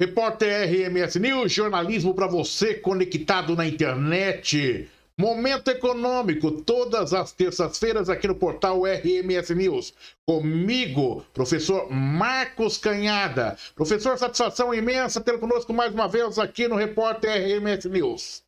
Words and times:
Repórter 0.00 0.66
RMS 0.66 1.20
News, 1.20 1.52
jornalismo 1.52 2.14
para 2.14 2.26
você 2.26 2.72
conectado 2.72 3.54
na 3.54 3.66
internet. 3.66 4.88
Momento 5.18 5.68
Econômico, 5.68 6.50
todas 6.62 7.12
as 7.12 7.32
terças-feiras 7.32 8.08
aqui 8.08 8.26
no 8.26 8.34
portal 8.34 8.80
RMS 8.84 9.54
News. 9.54 9.92
Comigo, 10.26 11.22
professor 11.34 11.92
Marcos 11.92 12.78
Canhada. 12.78 13.58
Professor, 13.76 14.16
satisfação 14.16 14.72
imensa 14.72 15.20
ter 15.20 15.38
conosco 15.38 15.74
mais 15.74 15.92
uma 15.92 16.08
vez 16.08 16.38
aqui 16.38 16.66
no 16.66 16.76
Repórter 16.76 17.32
RMS 17.32 17.86
News. 17.86 18.42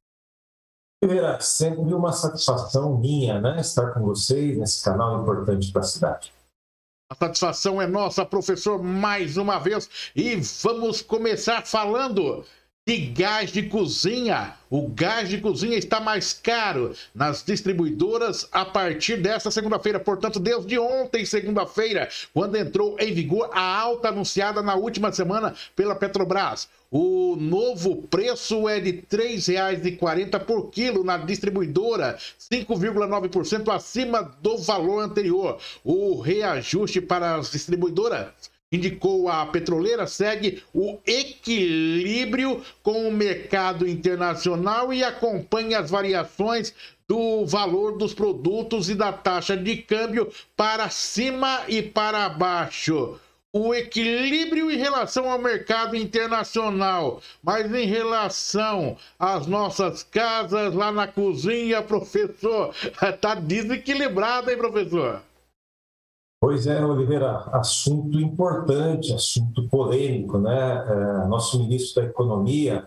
Primeira, 1.02 1.38
sempre 1.38 1.92
uma 1.92 2.12
satisfação 2.12 2.96
minha, 2.96 3.38
né? 3.42 3.60
Estar 3.60 3.90
com 3.90 4.00
vocês 4.00 4.56
nesse 4.56 4.82
canal 4.82 5.20
importante 5.20 5.70
para 5.70 5.82
a 5.82 5.84
cidade. 5.84 6.32
A 7.12 7.14
satisfação 7.14 7.80
é 7.82 7.86
nossa, 7.86 8.24
professor, 8.24 8.82
mais 8.82 9.36
uma 9.36 9.58
vez. 9.58 9.86
E 10.16 10.34
vamos 10.62 11.02
começar 11.02 11.60
falando 11.66 12.42
de 12.84 12.96
gás 12.96 13.52
de 13.52 13.62
cozinha. 13.68 14.56
O 14.68 14.88
gás 14.88 15.28
de 15.28 15.40
cozinha 15.40 15.76
está 15.78 16.00
mais 16.00 16.32
caro 16.32 16.94
nas 17.14 17.42
distribuidoras 17.44 18.48
a 18.50 18.64
partir 18.64 19.18
desta 19.18 19.52
segunda-feira, 19.52 20.00
portanto, 20.00 20.40
desde 20.40 20.78
ontem, 20.78 21.24
segunda-feira, 21.24 22.08
quando 22.34 22.56
entrou 22.56 22.96
em 22.98 23.14
vigor 23.14 23.50
a 23.52 23.60
alta 23.60 24.08
anunciada 24.08 24.62
na 24.62 24.74
última 24.74 25.12
semana 25.12 25.54
pela 25.76 25.94
Petrobras. 25.94 26.68
O 26.90 27.36
novo 27.36 28.02
preço 28.02 28.68
é 28.68 28.80
de 28.80 28.90
R$ 28.90 29.04
3,40 29.10 30.40
por 30.40 30.70
quilo 30.70 31.04
na 31.04 31.16
distribuidora, 31.16 32.18
5,9% 32.38 33.72
acima 33.72 34.22
do 34.42 34.58
valor 34.58 35.00
anterior. 35.00 35.58
O 35.84 36.20
reajuste 36.20 37.00
para 37.00 37.36
as 37.36 37.52
distribuidoras 37.52 38.52
indicou 38.72 39.28
a 39.28 39.44
petroleira, 39.46 40.06
segue 40.06 40.62
o 40.72 40.98
equilíbrio 41.06 42.62
com 42.82 43.06
o 43.06 43.12
mercado 43.12 43.86
internacional 43.86 44.92
e 44.92 45.04
acompanha 45.04 45.78
as 45.78 45.90
variações 45.90 46.74
do 47.06 47.44
valor 47.44 47.98
dos 47.98 48.14
produtos 48.14 48.88
e 48.88 48.94
da 48.94 49.12
taxa 49.12 49.54
de 49.54 49.76
câmbio 49.76 50.32
para 50.56 50.88
cima 50.88 51.62
e 51.68 51.82
para 51.82 52.28
baixo. 52.30 53.20
O 53.52 53.74
equilíbrio 53.74 54.70
em 54.70 54.78
relação 54.78 55.30
ao 55.30 55.38
mercado 55.38 55.94
internacional, 55.94 57.20
mas 57.42 57.70
em 57.74 57.84
relação 57.84 58.96
às 59.18 59.46
nossas 59.46 60.02
casas 60.02 60.74
lá 60.74 60.90
na 60.90 61.06
cozinha, 61.06 61.82
professor, 61.82 62.74
tá 63.20 63.34
desequilibrado, 63.34 64.50
hein, 64.50 64.56
professor? 64.56 65.20
Pois 66.42 66.66
é, 66.66 66.84
Oliveira, 66.84 67.44
assunto 67.52 68.18
importante, 68.18 69.14
assunto 69.14 69.68
polêmico, 69.68 70.38
né? 70.38 70.84
É, 70.88 71.26
nosso 71.28 71.56
ministro 71.60 72.02
da 72.02 72.08
Economia, 72.08 72.84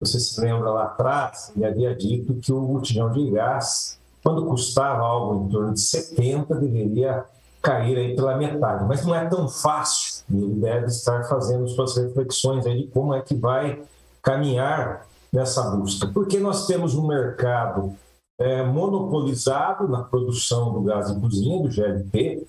você 0.00 0.20
se 0.20 0.40
lembra 0.40 0.70
lá 0.70 0.84
atrás, 0.84 1.52
ele 1.56 1.66
havia 1.66 1.92
dito 1.92 2.34
que 2.34 2.52
o 2.52 2.60
botijão 2.60 3.10
de 3.10 3.32
gás, 3.32 3.98
quando 4.22 4.46
custava 4.46 5.02
algo 5.02 5.44
em 5.44 5.48
torno 5.50 5.74
de 5.74 5.80
70, 5.80 6.54
deveria 6.54 7.24
cair 7.60 7.98
aí 7.98 8.14
pela 8.14 8.36
metade. 8.36 8.84
Mas 8.84 9.04
não 9.04 9.12
é 9.12 9.26
tão 9.26 9.48
fácil. 9.48 10.24
Ele 10.32 10.54
deve 10.60 10.86
estar 10.86 11.24
fazendo 11.24 11.66
suas 11.66 11.96
reflexões 11.96 12.64
aí 12.64 12.82
de 12.82 12.86
como 12.86 13.12
é 13.12 13.20
que 13.20 13.34
vai 13.34 13.82
caminhar 14.22 15.04
nessa 15.32 15.68
busca. 15.68 16.06
Porque 16.06 16.38
nós 16.38 16.68
temos 16.68 16.94
um 16.94 17.08
mercado 17.08 17.96
é, 18.38 18.62
monopolizado 18.62 19.88
na 19.88 20.04
produção 20.04 20.72
do 20.72 20.82
gás 20.82 21.12
de 21.12 21.20
cozinha, 21.20 21.60
do 21.60 21.68
GLP, 21.68 22.46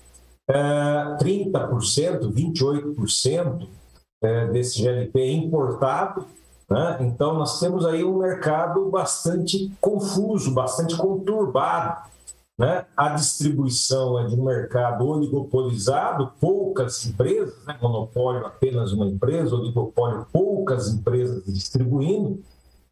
30%, 0.50 2.32
28% 2.32 3.68
é, 4.22 4.46
desse 4.48 4.82
GLP 4.82 5.20
é 5.20 5.32
importado. 5.32 6.26
Né? 6.68 6.98
Então, 7.00 7.34
nós 7.34 7.60
temos 7.60 7.84
aí 7.84 8.04
um 8.04 8.18
mercado 8.18 8.88
bastante 8.90 9.72
confuso, 9.80 10.52
bastante 10.52 10.96
conturbado. 10.96 12.06
Né? 12.58 12.86
A 12.96 13.10
distribuição 13.10 14.18
é 14.18 14.26
de 14.26 14.34
um 14.34 14.44
mercado 14.44 15.06
oligopolizado, 15.06 16.32
poucas 16.40 17.04
empresas, 17.04 17.54
né? 17.66 17.76
monopólio 17.80 18.46
apenas 18.46 18.92
uma 18.92 19.06
empresa, 19.06 19.54
oligopólio 19.54 20.26
poucas 20.32 20.88
empresas 20.88 21.44
distribuindo. 21.46 22.42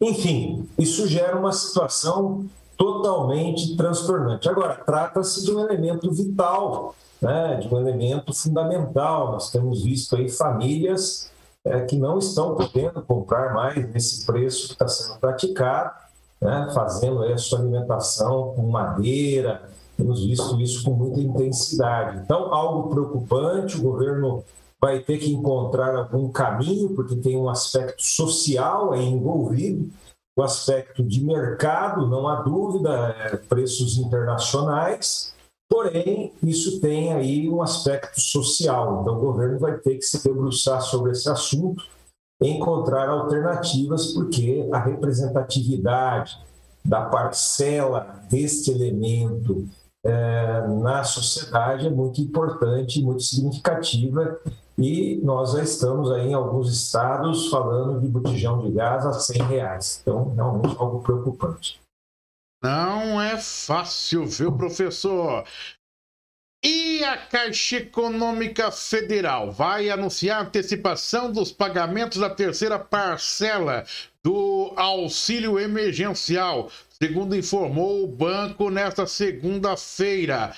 Enfim, 0.01 0.69
isso 0.79 1.07
gera 1.07 1.37
uma 1.39 1.53
situação 1.53 2.47
totalmente 2.77 3.77
transtornante. 3.77 4.49
Agora, 4.49 4.75
trata-se 4.75 5.45
de 5.45 5.53
um 5.53 5.61
elemento 5.61 6.11
vital 6.11 6.95
né, 7.25 7.57
de 7.57 7.75
um 7.75 7.79
elemento 7.79 8.35
fundamental. 8.35 9.33
Nós 9.33 9.51
temos 9.51 9.83
visto 9.83 10.15
aí 10.15 10.29
famílias 10.29 11.31
é, 11.65 11.81
que 11.81 11.97
não 11.97 12.19
estão 12.19 12.55
podendo 12.55 13.01
comprar 13.03 13.55
mais 13.55 13.77
nesse 13.93 14.27
preço 14.27 14.69
que 14.69 14.73
está 14.75 14.87
sendo 14.87 15.19
praticado, 15.19 15.93
né, 16.41 16.71
fazendo 16.75 17.23
aí 17.23 17.33
a 17.33 17.39
sua 17.39 17.61
alimentação 17.61 18.53
com 18.55 18.69
madeira. 18.69 19.63
Temos 19.97 20.25
visto 20.25 20.61
isso 20.61 20.85
com 20.85 20.91
muita 20.91 21.21
intensidade. 21.21 22.19
Então, 22.19 22.53
algo 22.53 22.91
preocupante, 22.91 23.79
o 23.79 23.83
governo 23.83 24.45
vai 24.79 24.99
ter 24.99 25.17
que 25.17 25.33
encontrar 25.33 25.97
algum 25.97 26.29
caminho, 26.29 26.91
porque 26.91 27.17
tem 27.17 27.39
um 27.39 27.49
aspecto 27.49 28.03
social 28.03 28.93
aí 28.93 29.07
envolvido, 29.07 29.89
o 30.37 30.43
aspecto 30.43 31.03
de 31.03 31.25
mercado, 31.25 32.09
não 32.09 32.27
há 32.29 32.43
dúvida, 32.43 33.15
é, 33.19 33.37
preços 33.37 33.97
internacionais, 33.99 35.35
Porém, 35.67 36.33
isso 36.43 36.79
tem 36.81 37.13
aí 37.13 37.49
um 37.49 37.63
aspecto 37.63 38.21
social, 38.21 39.01
então 39.01 39.17
o 39.17 39.21
governo 39.21 39.59
vai 39.59 39.77
ter 39.79 39.97
que 39.97 40.05
se 40.05 40.23
debruçar 40.23 40.81
sobre 40.83 41.13
esse 41.13 41.29
assunto 41.29 41.83
encontrar 42.41 43.09
alternativas, 43.09 44.13
porque 44.13 44.69
a 44.73 44.79
representatividade 44.79 46.39
da 46.85 47.07
parcela 47.07 48.21
deste 48.31 48.71
elemento 48.71 49.67
é, 50.05 50.67
na 50.69 51.03
sociedade 51.03 51.87
é 51.87 51.91
muito 51.91 52.21
importante, 52.21 53.03
muito 53.03 53.23
significativa, 53.23 54.39
e 54.77 55.17
nós 55.23 55.53
já 55.53 55.63
estamos 55.63 56.11
aí 56.11 56.29
em 56.29 56.35
alguns 56.35 56.73
estados 56.73 57.49
falando 57.49 58.01
de 58.01 58.09
botijão 58.09 58.63
de 58.63 58.73
gás 58.73 59.07
a 59.07 59.13
100 59.13 59.43
reais. 59.43 60.01
Então, 60.03 60.35
realmente 60.35 60.77
algo 60.79 61.01
preocupante. 61.01 61.81
Não 62.63 63.21
é 63.21 63.37
fácil, 63.37 64.27
viu, 64.27 64.51
professor? 64.51 65.45
E 66.65 67.05
a 67.05 67.19
Caixa 67.19 67.77
Econômica 67.77 68.71
Federal 68.71 69.53
vai 69.53 69.91
anunciar 69.91 70.41
antecipação 70.41 71.31
dos 71.31 71.53
pagamentos 71.53 72.19
da 72.19 72.31
terceira 72.31 72.79
parcela 72.79 73.85
do 74.25 74.73
auxílio 74.75 75.59
emergencial 75.59 76.71
segundo 77.05 77.37
informou 77.37 78.03
o 78.03 78.07
banco 78.07 78.71
nesta 78.71 79.07
segunda-feira. 79.07 80.55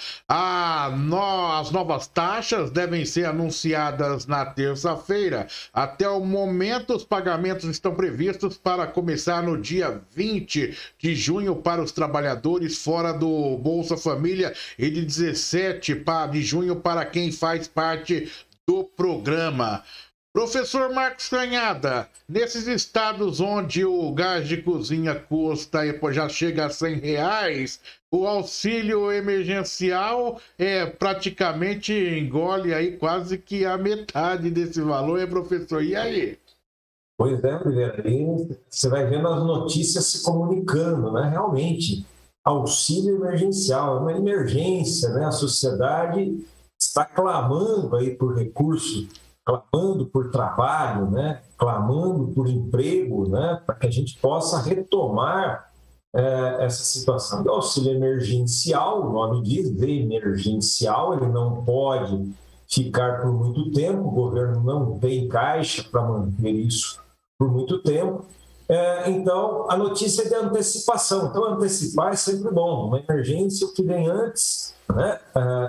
No... 0.97 1.57
As 1.57 1.71
novas 1.73 2.07
taxas 2.07 2.71
devem 2.71 3.05
ser 3.05 3.25
anunciadas 3.25 4.27
na 4.27 4.45
terça-feira. 4.47 5.49
Até 5.73 6.09
o 6.09 6.21
momento, 6.21 6.95
os 6.95 7.05
pagamentos 7.05 7.65
estão 7.69 7.95
previstos 7.95 8.57
para 8.57 8.87
começar 8.87 9.43
no 9.43 9.61
dia 9.61 10.01
20 10.15 10.77
de 10.99 11.15
junho 11.17 11.57
para 11.57 11.83
os 11.83 11.91
trabalhadores 11.91 12.79
fora 12.79 13.13
do 13.13 13.57
Bolsa 13.59 13.97
Família 13.97 14.55
e 14.79 14.89
de 14.89 15.05
17 15.05 16.05
de 16.31 16.43
junho 16.43 16.77
para 16.77 17.05
quem 17.05 17.33
faz 17.33 17.67
parte 17.67 18.31
do 18.67 18.85
programa. 18.85 19.83
Professor 20.37 20.93
Marcos 20.93 21.31
Canhada, 21.31 22.11
nesses 22.29 22.67
estados 22.67 23.41
onde 23.41 23.87
o 23.87 24.13
gás 24.13 24.47
de 24.47 24.59
cozinha 24.59 25.15
custa 25.15 25.81
já 26.13 26.29
chega 26.29 26.67
a 26.67 26.69
100 26.69 26.97
reais, 26.97 27.81
o 28.13 28.27
auxílio 28.27 29.11
emergencial 29.11 30.39
é 30.59 30.85
praticamente 30.85 31.95
engole 31.95 32.75
aí 32.75 32.99
quase 32.99 33.39
que 33.39 33.65
a 33.65 33.79
metade 33.79 34.51
desse 34.51 34.83
valor, 34.83 35.19
é 35.19 35.27
professor? 35.27 35.83
E 35.83 35.97
aí? 35.97 36.39
Pois 37.17 37.43
é, 37.43 37.55
aí 38.05 38.59
você 38.69 38.91
vai 38.91 39.07
vendo 39.07 39.29
as 39.29 39.43
notícias 39.43 40.05
se 40.05 40.23
comunicando, 40.23 41.13
né? 41.13 41.31
Realmente, 41.31 42.05
auxílio 42.45 43.17
emergencial, 43.17 43.97
é 43.97 44.01
uma 44.01 44.13
emergência, 44.13 45.09
né? 45.15 45.25
A 45.25 45.33
sociedade 45.33 46.47
está 46.79 47.07
clamando 47.07 47.97
aí 47.97 48.15
por 48.15 48.37
recursos 48.37 49.09
clamando 49.47 50.07
por 50.07 50.31
trabalho, 50.31 51.09
né? 51.09 51.41
clamando 51.57 52.33
por 52.35 52.49
emprego, 52.49 53.29
né? 53.29 53.63
para 53.65 53.77
que 53.77 53.87
a 53.87 53.91
gente 53.91 54.19
possa 54.19 54.61
retomar 54.61 55.71
é, 56.15 56.65
essa 56.65 56.83
situação. 56.83 57.45
O 57.45 57.51
auxílio 57.51 57.93
emergencial, 57.93 59.07
o 59.07 59.13
nome 59.13 59.43
diz, 59.43 59.71
emergencial, 59.81 61.15
ele 61.15 61.29
não 61.29 61.65
pode 61.65 62.35
ficar 62.69 63.23
por 63.23 63.33
muito 63.33 63.71
tempo, 63.71 64.09
o 64.09 64.11
governo 64.11 64.61
não 64.65 64.99
tem 64.99 65.29
caixa 65.29 65.85
para 65.89 66.03
manter 66.03 66.51
isso 66.51 67.01
por 67.39 67.49
muito 67.49 67.79
tempo. 67.79 68.25
É, 68.69 69.09
então, 69.11 69.71
a 69.71 69.77
notícia 69.77 70.23
é 70.23 70.29
de 70.29 70.35
antecipação. 70.35 71.29
Então, 71.29 71.45
antecipar 71.45 72.13
é 72.13 72.17
sempre 72.17 72.51
bom. 72.53 72.89
Uma 72.89 72.99
emergência, 72.99 73.65
o 73.65 73.73
que 73.73 73.85
vem 73.85 74.09
antes, 74.09 74.75
né, 74.93 75.21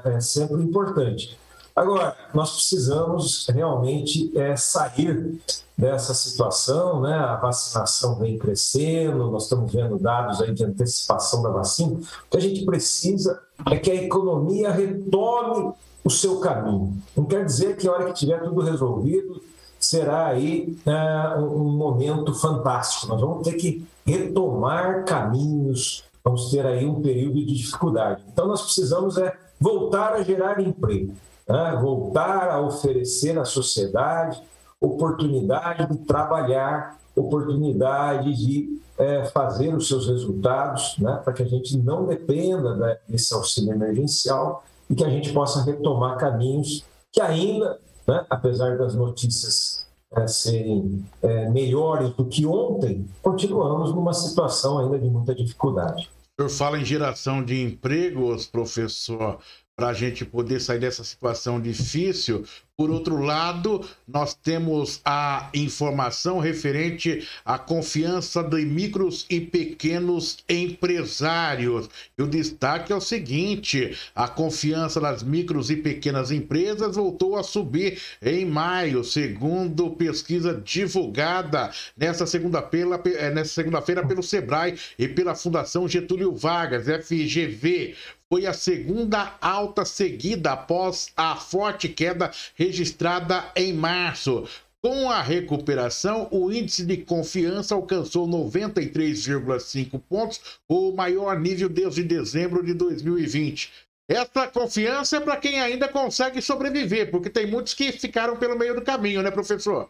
é, 0.04 0.16
é 0.16 0.20
sempre 0.20 0.64
importante. 0.64 1.38
Agora, 1.78 2.18
nós 2.34 2.54
precisamos 2.54 3.46
realmente 3.50 4.36
é, 4.36 4.56
sair 4.56 5.40
dessa 5.78 6.12
situação, 6.12 7.02
né? 7.02 7.14
A 7.14 7.36
vacinação 7.36 8.16
vem 8.16 8.36
crescendo, 8.36 9.30
nós 9.30 9.44
estamos 9.44 9.72
vendo 9.72 10.00
dados 10.00 10.42
aí 10.42 10.52
de 10.52 10.66
antecipação 10.66 11.44
da 11.44 11.52
vacina. 11.52 12.00
O 12.00 12.32
que 12.32 12.38
a 12.38 12.40
gente 12.40 12.66
precisa 12.66 13.40
é 13.70 13.78
que 13.78 13.92
a 13.92 13.94
economia 13.94 14.72
retome 14.72 15.72
o 16.04 16.10
seu 16.10 16.40
caminho. 16.40 16.98
Não 17.16 17.26
quer 17.26 17.46
dizer 17.46 17.78
que 17.78 17.88
a 17.88 17.92
hora 17.92 18.06
que 18.06 18.14
tiver 18.14 18.44
tudo 18.44 18.62
resolvido 18.62 19.40
será 19.80 20.30
aí 20.30 20.76
é, 20.84 21.38
um 21.38 21.78
momento 21.78 22.34
fantástico. 22.34 23.06
Nós 23.06 23.22
vamos 23.22 23.48
ter 23.48 23.54
que 23.54 23.86
retomar 24.04 25.06
caminhos, 25.06 26.04
vamos 26.24 26.50
ter 26.50 26.66
aí 26.66 26.88
um 26.88 27.04
período 27.04 27.36
de 27.36 27.54
dificuldade. 27.54 28.24
Então 28.34 28.48
nós 28.48 28.64
precisamos 28.64 29.16
é 29.20 29.32
voltar 29.60 30.14
a 30.14 30.24
gerar 30.24 30.60
emprego 30.60 31.14
né? 31.48 31.78
voltar 31.82 32.50
a 32.50 32.62
oferecer 32.62 33.38
à 33.38 33.46
sociedade 33.46 34.42
oportunidade 34.80 35.88
de 35.88 35.98
trabalhar, 36.06 37.00
oportunidade 37.16 38.34
de 38.36 38.80
é, 38.98 39.26
fazer 39.26 39.76
os 39.76 39.88
seus 39.88 40.08
resultados, 40.08 40.96
né? 41.00 41.20
para 41.24 41.34
que 41.34 41.44
a 41.44 41.48
gente 41.48 41.78
não 41.78 42.06
dependa 42.06 42.76
né, 42.76 42.98
desse 43.08 43.34
auxílio 43.34 43.74
emergencial 43.74 44.64
e 44.90 44.96
que 44.96 45.04
a 45.04 45.10
gente 45.10 45.34
possa 45.34 45.64
retomar 45.64 46.18
caminhos 46.18 46.86
que 47.12 47.22
ainda, 47.22 47.80
né, 48.08 48.26
apesar 48.30 48.78
das 48.78 48.96
notícias 48.96 49.86
é, 50.14 50.28
serem 50.28 51.06
é, 51.22 51.50
melhores 51.50 52.12
do 52.12 52.26
que 52.26 52.46
ontem, 52.46 53.06
continuamos 53.22 53.94
numa 53.94 54.14
situação 54.14 54.80
ainda 54.80 54.98
de 54.98 55.10
muita 55.10 55.34
dificuldade. 55.36 56.10
O 56.40 56.44
senhor 56.44 56.50
fala 56.50 56.80
em 56.80 56.86
geração 56.86 57.44
de 57.44 57.62
empregos, 57.62 58.46
professor 58.46 59.40
para 59.78 59.90
a 59.90 59.94
gente 59.94 60.26
poder 60.26 60.60
sair 60.60 60.80
dessa 60.80 61.04
situação 61.04 61.62
difícil. 61.62 62.44
Por 62.76 62.92
outro 62.92 63.18
lado, 63.18 63.88
nós 64.08 64.36
temos 64.36 65.02
a 65.04 65.50
informação 65.54 66.40
referente 66.40 67.28
à 67.44 67.58
confiança 67.58 68.44
de 68.44 68.64
micros 68.66 69.26
e 69.30 69.40
pequenos 69.42 70.44
empresários. 70.48 71.90
E 72.18 72.22
o 72.22 72.28
destaque 72.28 72.92
é 72.92 72.96
o 72.96 73.02
seguinte: 73.02 73.98
a 74.16 74.28
confiança 74.28 75.00
das 75.00 75.22
micros 75.24 75.70
e 75.70 75.76
pequenas 75.76 76.32
empresas 76.32 76.96
voltou 76.96 77.36
a 77.36 77.44
subir 77.44 78.00
em 78.22 78.46
maio, 78.46 79.04
segundo 79.04 79.92
pesquisa 79.92 80.60
divulgada 80.64 81.72
nesta 81.96 82.26
segunda-feira 82.28 83.02
eh, 83.06 83.44
segunda-feira 83.44 84.06
pelo 84.06 84.22
Sebrae 84.22 84.78
e 85.00 85.08
pela 85.08 85.36
Fundação 85.36 85.88
Getúlio 85.88 86.36
Vargas, 86.36 86.86
FGV 86.86 87.96
foi 88.32 88.46
a 88.46 88.54
segunda 88.54 89.36
alta 89.42 89.86
seguida 89.86 90.52
após 90.52 91.12
a 91.16 91.36
forte 91.36 91.88
queda 91.88 92.32
registrada 92.56 93.46
em 93.56 93.74
março. 93.74 94.48
Com 94.84 95.10
a 95.10 95.22
recuperação, 95.22 96.28
o 96.32 96.52
índice 96.52 96.86
de 96.86 96.98
confiança 96.98 97.74
alcançou 97.74 98.28
93,5 98.28 100.00
pontos, 100.08 100.60
o 100.70 100.92
maior 100.92 101.40
nível 101.40 101.68
desde 101.68 102.04
dezembro 102.04 102.64
de 102.64 102.74
2020. 102.74 103.72
Essa 104.10 104.48
confiança 104.48 105.18
é 105.18 105.20
para 105.20 105.36
quem 105.38 105.60
ainda 105.60 105.88
consegue 105.88 106.42
sobreviver, 106.42 107.12
porque 107.12 107.30
tem 107.30 107.46
muitos 107.46 107.74
que 107.74 107.92
ficaram 107.92 108.38
pelo 108.38 108.58
meio 108.58 108.76
do 108.76 108.82
caminho, 108.82 109.22
né, 109.22 109.32
professor? 109.32 109.90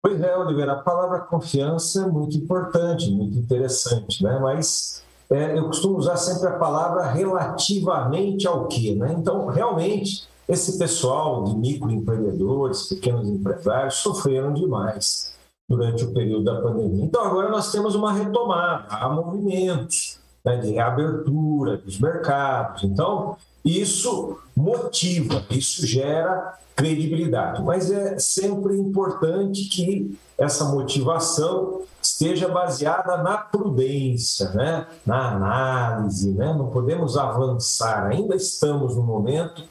Pois 0.00 0.20
é, 0.20 0.36
Oliveira, 0.36 0.74
a 0.74 0.82
palavra 0.82 1.20
confiança 1.20 2.02
é 2.02 2.06
muito 2.06 2.36
importante, 2.36 3.10
muito 3.10 3.36
interessante, 3.36 4.22
né? 4.22 4.38
Mas 4.38 5.02
é, 5.30 5.58
eu 5.58 5.66
costumo 5.66 5.96
usar 5.96 6.16
sempre 6.16 6.48
a 6.48 6.58
palavra 6.58 7.04
relativamente 7.10 8.46
ao 8.46 8.66
quê, 8.68 8.94
né? 8.94 9.14
Então, 9.18 9.46
realmente, 9.46 10.28
esse 10.48 10.78
pessoal 10.78 11.44
de 11.44 11.56
microempreendedores, 11.56 12.88
pequenos 12.88 13.28
empresários, 13.28 13.96
sofreram 13.96 14.54
demais 14.54 15.34
durante 15.68 16.04
o 16.04 16.12
período 16.12 16.44
da 16.44 16.60
pandemia. 16.60 17.04
Então, 17.04 17.24
agora 17.24 17.50
nós 17.50 17.72
temos 17.72 17.96
uma 17.96 18.12
retomada, 18.12 18.86
há 18.88 19.08
movimentos 19.08 20.05
né, 20.46 20.56
de 20.58 20.70
reabertura 20.70 21.76
dos 21.76 21.98
mercados. 21.98 22.84
Então, 22.84 23.36
isso 23.64 24.38
motiva, 24.56 25.44
isso 25.50 25.84
gera 25.84 26.56
credibilidade. 26.76 27.62
Mas 27.64 27.90
é 27.90 28.16
sempre 28.18 28.78
importante 28.78 29.64
que 29.64 30.16
essa 30.38 30.66
motivação 30.66 31.80
esteja 32.00 32.46
baseada 32.46 33.16
na 33.16 33.38
prudência, 33.38 34.50
né? 34.50 34.86
na 35.04 35.32
análise. 35.32 36.30
Né? 36.32 36.54
Não 36.56 36.70
podemos 36.70 37.16
avançar, 37.16 38.06
ainda 38.06 38.36
estamos 38.36 38.94
no 38.94 39.02
momento 39.02 39.64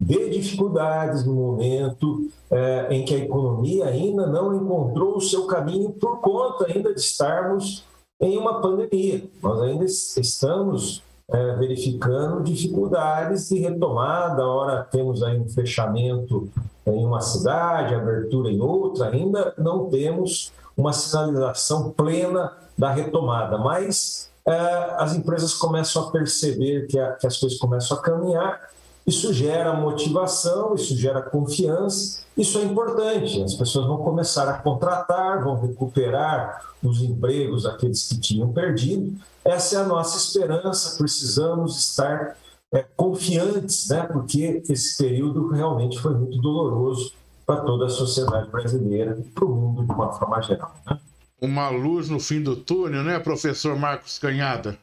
de 0.00 0.30
dificuldades, 0.30 1.24
no 1.24 1.34
momento 1.34 2.28
é, 2.50 2.88
em 2.90 3.04
que 3.04 3.14
a 3.14 3.18
economia 3.18 3.86
ainda 3.86 4.26
não 4.26 4.54
encontrou 4.54 5.16
o 5.16 5.20
seu 5.20 5.46
caminho 5.46 5.90
por 5.90 6.20
conta 6.20 6.66
ainda 6.66 6.94
de 6.94 7.00
estarmos 7.00 7.84
em 8.22 8.38
uma 8.38 8.60
pandemia. 8.60 9.24
Nós 9.42 9.60
ainda 9.60 9.84
estamos 9.84 11.02
é, 11.28 11.56
verificando 11.56 12.42
dificuldades 12.42 13.48
de 13.48 13.58
retomada. 13.58 14.46
Ora, 14.46 14.84
temos 14.84 15.22
aí 15.24 15.38
um 15.38 15.48
fechamento 15.48 16.48
em 16.86 17.04
uma 17.04 17.20
cidade, 17.20 17.94
abertura 17.94 18.50
em 18.50 18.60
outra, 18.60 19.08
ainda 19.08 19.52
não 19.58 19.90
temos 19.90 20.52
uma 20.76 20.92
sinalização 20.92 21.90
plena 21.90 22.52
da 22.78 22.90
retomada, 22.90 23.58
mas 23.58 24.30
é, 24.46 24.52
as 24.98 25.14
empresas 25.14 25.54
começam 25.54 26.08
a 26.08 26.10
perceber 26.10 26.86
que, 26.86 26.98
a, 26.98 27.12
que 27.12 27.26
as 27.26 27.36
coisas 27.36 27.58
começam 27.58 27.96
a 27.96 28.00
caminhar 28.00 28.70
isso 29.06 29.32
gera 29.32 29.74
motivação, 29.74 30.74
isso 30.74 30.96
gera 30.96 31.20
confiança, 31.22 32.22
isso 32.36 32.58
é 32.58 32.62
importante. 32.62 33.42
As 33.42 33.54
pessoas 33.54 33.86
vão 33.86 33.98
começar 33.98 34.48
a 34.48 34.58
contratar, 34.58 35.42
vão 35.42 35.60
recuperar 35.60 36.62
os 36.82 37.02
empregos, 37.02 37.66
aqueles 37.66 38.08
que 38.08 38.18
tinham 38.18 38.52
perdido. 38.52 39.18
Essa 39.44 39.76
é 39.76 39.78
a 39.80 39.84
nossa 39.84 40.16
esperança. 40.16 40.96
Precisamos 40.96 41.78
estar 41.78 42.36
é, 42.72 42.82
confiantes, 42.96 43.88
né? 43.88 44.02
porque 44.04 44.62
esse 44.68 44.96
período 44.96 45.48
realmente 45.48 45.98
foi 45.98 46.14
muito 46.14 46.38
doloroso 46.38 47.12
para 47.44 47.60
toda 47.60 47.86
a 47.86 47.90
sociedade 47.90 48.50
brasileira 48.50 49.18
e 49.18 49.22
para 49.22 49.44
o 49.44 49.54
mundo 49.54 49.84
de 49.84 49.92
uma 49.92 50.12
forma 50.12 50.40
geral. 50.40 50.74
Né? 50.88 50.98
Uma 51.40 51.68
luz 51.68 52.08
no 52.08 52.20
fim 52.20 52.40
do 52.40 52.54
túnel, 52.54 53.02
né, 53.02 53.18
professor 53.18 53.76
Marcos 53.76 54.16
Canhada? 54.16 54.78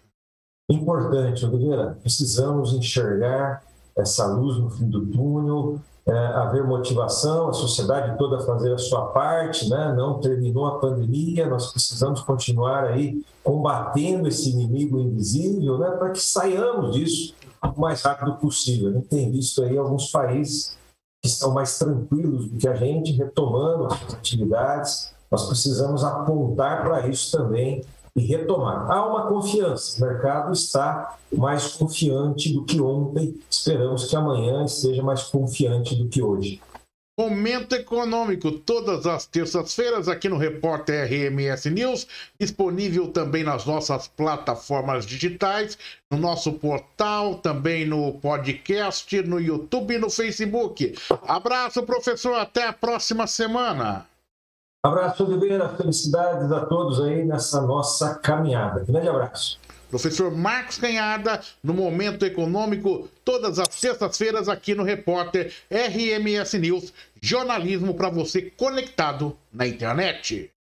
Importante, 0.70 1.46
Oliveira. 1.46 1.98
Precisamos 2.02 2.74
enxergar 2.74 3.64
essa 4.00 4.26
luz 4.28 4.58
no 4.58 4.70
fim 4.70 4.90
do 4.90 5.06
túnel, 5.06 5.80
é, 6.06 6.28
haver 6.28 6.64
motivação, 6.66 7.50
a 7.50 7.54
sociedade 7.54 8.18
toda 8.18 8.40
fazer 8.40 8.74
a 8.74 8.78
sua 8.78 9.08
parte, 9.08 9.70
né? 9.70 9.94
não 9.96 10.20
terminou 10.20 10.66
a 10.66 10.80
pandemia, 10.80 11.48
nós 11.48 11.72
precisamos 11.72 12.22
continuar 12.22 12.86
aí 12.86 13.24
combatendo 13.44 14.28
esse 14.28 14.50
inimigo 14.50 15.00
invisível 15.00 15.78
né? 15.78 15.92
para 15.92 16.10
que 16.10 16.20
saiamos 16.20 16.94
disso 16.94 17.36
o 17.62 17.80
mais 17.80 18.02
rápido 18.02 18.36
possível. 18.38 18.90
A 18.90 18.94
gente 18.94 19.08
tem 19.08 19.32
visto 19.32 19.64
aí 19.64 19.78
alguns 19.78 20.10
países 20.10 20.78
que 21.22 21.28
estão 21.28 21.54
mais 21.54 21.78
tranquilos 21.78 22.50
do 22.50 22.58
que 22.58 22.68
a 22.68 22.76
gente, 22.76 23.12
retomando 23.12 23.86
as 23.86 24.14
atividades, 24.14 25.14
nós 25.30 25.46
precisamos 25.48 26.04
apontar 26.04 26.84
para 26.84 27.08
isso 27.08 27.38
também 27.38 27.82
e 28.20 28.26
retomar. 28.26 28.90
Há 28.92 29.06
uma 29.06 29.28
confiança, 29.28 29.98
o 29.98 30.08
mercado 30.08 30.52
está 30.52 31.18
mais 31.32 31.74
confiante 31.74 32.54
do 32.54 32.66
que 32.66 32.80
ontem, 32.82 33.40
esperamos 33.50 34.06
que 34.06 34.16
amanhã 34.16 34.66
esteja 34.66 35.02
mais 35.02 35.24
confiante 35.24 35.96
do 35.96 36.08
que 36.08 36.22
hoje. 36.22 36.62
Momento 37.20 37.76
Econômico, 37.76 38.50
todas 38.50 39.06
as 39.06 39.26
terças-feiras 39.26 40.08
aqui 40.08 40.30
no 40.30 40.38
Repórter 40.38 41.06
RMS 41.06 41.70
News, 41.70 42.08
disponível 42.40 43.10
também 43.10 43.44
nas 43.44 43.66
nossas 43.66 44.08
plataformas 44.08 45.06
digitais, 45.06 45.78
no 46.10 46.18
nosso 46.18 46.54
portal, 46.54 47.36
também 47.36 47.86
no 47.86 48.14
podcast, 48.14 49.22
no 49.24 49.38
YouTube 49.38 49.96
e 49.96 49.98
no 49.98 50.10
Facebook. 50.10 50.96
Abraço, 51.28 51.84
professor, 51.84 52.36
até 52.36 52.66
a 52.66 52.72
próxima 52.72 53.28
semana. 53.28 54.08
Abraço, 54.82 55.26
Oliveira. 55.26 55.68
Felicidades 55.68 56.50
a 56.54 56.66
todos 56.66 57.02
aí 57.02 57.26
nessa 57.26 57.62
nossa 57.62 58.16
caminhada. 58.16 58.84
Grande 58.86 59.10
abraço. 59.10 59.60
Professor 59.90 60.32
Marcos 60.32 60.78
Canhada, 60.78 61.42
no 61.62 61.74
Momento 61.74 62.26
Econômico, 62.26 63.10
todas 63.26 63.60
as 63.60 63.68
sextas-feiras 63.72 64.48
aqui 64.48 64.74
no 64.74 64.84
Repórter 64.84 65.52
RMS 65.70 66.58
News, 66.58 66.94
jornalismo 67.22 67.94
para 67.94 68.10
você 68.10 68.44
conectado 68.56 69.36
na 69.52 69.68
internet. 69.68 70.50